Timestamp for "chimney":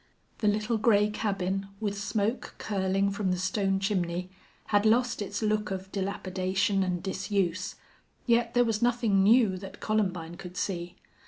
3.79-4.31